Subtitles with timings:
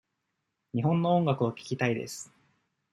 [0.73, 2.33] 日本の音楽を聞きたいです。